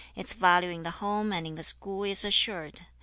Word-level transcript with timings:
Its 0.15 0.33
value 0.33 0.71
in 0.71 0.81
the 0.81 0.89
home 0.89 1.31
and 1.31 1.45
in 1.45 1.53
the 1.53 1.63
school 1.63 2.03
is 2.03 2.25
assured. 2.25 2.87